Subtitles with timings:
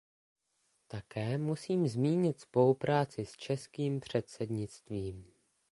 [0.87, 5.33] Také musím zmínit spolupráci s českým předsednictvím.